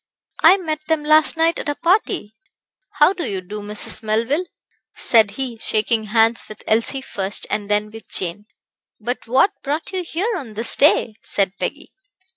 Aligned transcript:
"I 0.41 0.57
met 0.57 0.79
them 0.87 1.03
last 1.03 1.37
night 1.37 1.59
at 1.59 1.69
a 1.69 1.75
party. 1.75 2.35
How 2.93 3.13
do 3.13 3.23
you 3.29 3.39
do, 3.39 3.61
Miss 3.61 4.01
Melville?" 4.01 4.45
said 4.95 5.29
he, 5.37 5.59
shaking 5.59 6.05
hands 6.05 6.45
with 6.49 6.63
Elsie 6.65 7.01
first, 7.01 7.45
and 7.51 7.69
then 7.69 7.91
with 7.91 8.07
Jane. 8.09 8.47
"But 8.99 9.27
what 9.27 9.51
brought 9.61 9.91
you 9.91 10.01
here 10.01 10.35
on 10.35 10.55
this 10.55 10.75
day?" 10.75 11.17
said 11.21 11.53
Peggy. 11.59 11.93